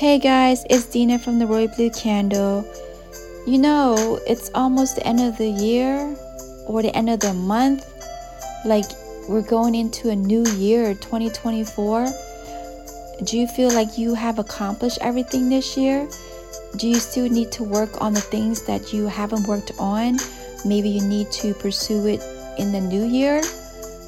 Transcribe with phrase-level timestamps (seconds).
[0.00, 2.64] Hey guys, it's Dina from the Royal Blue Candle.
[3.46, 6.16] You know, it's almost the end of the year
[6.66, 7.84] or the end of the month.
[8.64, 8.86] Like
[9.28, 12.08] we're going into a new year, 2024.
[13.24, 16.08] Do you feel like you have accomplished everything this year?
[16.78, 20.16] Do you still need to work on the things that you haven't worked on?
[20.64, 22.22] Maybe you need to pursue it
[22.56, 23.42] in the new year?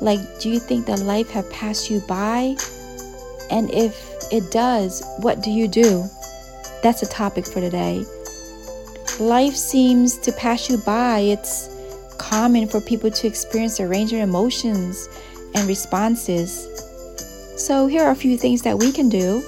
[0.00, 2.56] Like, do you think that life have passed you by?
[3.50, 6.08] And if it does, what do you do?
[6.82, 8.04] That's a topic for today.
[9.20, 11.18] Life seems to pass you by.
[11.20, 11.68] It's
[12.16, 15.06] common for people to experience a range of emotions
[15.54, 16.66] and responses.
[17.56, 19.44] So, here are a few things that we can do.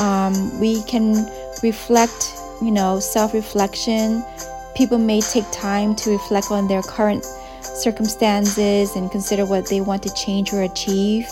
[0.00, 1.30] Um, we can
[1.62, 2.32] reflect,
[2.62, 4.24] you know, self reflection.
[4.74, 7.24] People may take time to reflect on their current
[7.60, 11.28] circumstances and consider what they want to change or achieve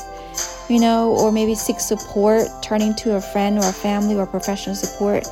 [0.69, 4.75] you know, or maybe seek support, turning to a friend or a family or professional
[4.75, 5.27] support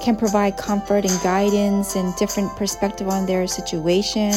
[0.00, 4.32] can provide comfort and guidance and different perspective on their situation.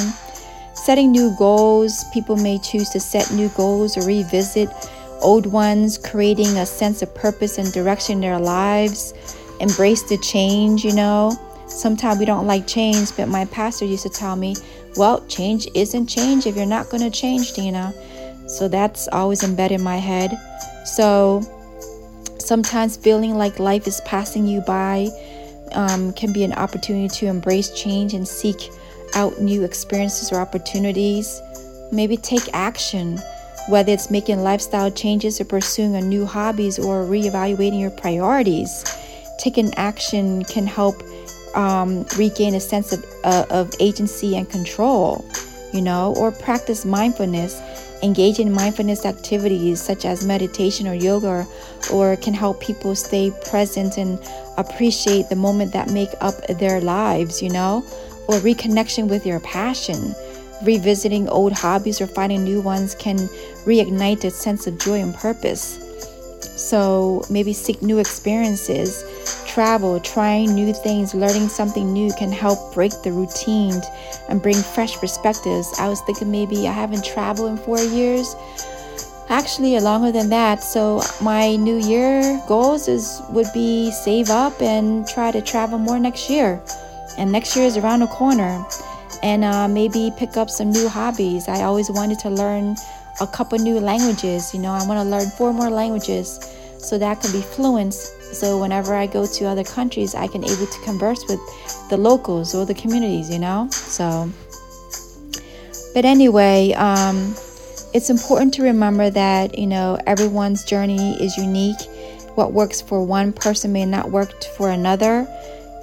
[0.73, 4.69] Setting new goals, people may choose to set new goals or revisit
[5.21, 9.13] old ones, creating a sense of purpose and direction in their lives.
[9.59, 11.35] Embrace the change, you know.
[11.67, 14.55] Sometimes we don't like change, but my pastor used to tell me,
[14.95, 17.93] well, change isn't change if you're not going to change, Dina.
[18.47, 20.37] So that's always embedded in my head.
[20.85, 21.41] So
[22.39, 25.09] sometimes feeling like life is passing you by
[25.73, 28.69] um, can be an opportunity to embrace change and seek
[29.15, 31.41] out new experiences or opportunities.
[31.91, 33.19] Maybe take action,
[33.69, 38.83] whether it's making lifestyle changes or pursuing a new hobbies or reevaluating your priorities.
[39.39, 41.03] Taking action can help
[41.53, 45.25] um, regain a sense of, uh, of agency and control,
[45.77, 47.61] you know, or practice mindfulness.
[48.03, 51.45] Engage in mindfulness activities such as meditation or yoga
[51.91, 54.19] or can help people stay present and
[54.57, 57.83] appreciate the moment that make up their lives you know
[58.27, 60.13] or reconnection with your passion.
[60.63, 63.17] Revisiting old hobbies or finding new ones can
[63.65, 65.83] reignite a sense of joy and purpose.
[66.41, 69.03] So maybe seek new experiences
[69.57, 73.73] travel, trying new things, learning something new can help break the routine
[74.29, 75.73] and bring fresh perspectives.
[75.79, 78.35] I was thinking maybe I haven't traveled in four years.
[79.29, 80.61] Actually, longer than that.
[80.61, 85.97] So my new year goals is would be save up and try to travel more
[85.97, 86.61] next year.
[87.17, 88.63] And next year is around the corner.
[89.23, 91.47] And uh, maybe pick up some new hobbies.
[91.47, 92.75] I always wanted to learn
[93.21, 94.53] a couple new languages.
[94.53, 97.93] You know, I want to learn four more languages so that can be fluent
[98.31, 101.39] so whenever I go to other countries, I can able to converse with
[101.89, 103.67] the locals or the communities, you know.
[103.71, 104.29] So,
[105.93, 107.33] but anyway, um,
[107.93, 111.81] it's important to remember that you know everyone's journey is unique.
[112.35, 115.27] What works for one person may not work for another.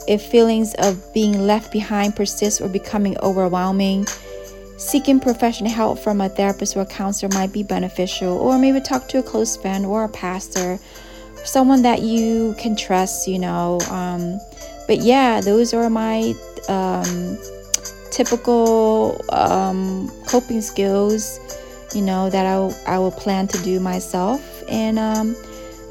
[0.06, 4.06] If feelings of being left behind persist or becoming overwhelming,
[4.76, 9.18] seeking professional help from a therapist or counselor might be beneficial, or maybe talk to
[9.18, 10.78] a close friend or a pastor
[11.44, 13.80] someone that you can trust, you know.
[13.90, 14.40] Um,
[14.86, 16.34] but yeah, those are my
[16.68, 17.38] um,
[18.10, 21.38] typical um, coping skills,
[21.94, 24.42] you know, that I, I will plan to do myself.
[24.68, 25.36] And um,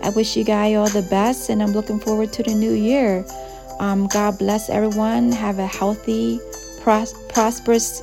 [0.02, 3.26] I wish you guys all the best, and I'm looking forward to the new year.
[3.80, 5.32] Um, God bless everyone.
[5.32, 6.40] Have a healthy,
[6.82, 8.02] pros- prosperous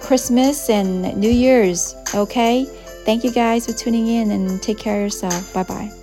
[0.00, 1.94] Christmas and New Year's.
[2.14, 2.66] Okay?
[3.04, 5.52] Thank you guys for tuning in and take care of yourself.
[5.52, 5.99] Bye bye.